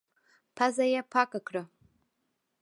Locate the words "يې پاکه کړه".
0.93-1.63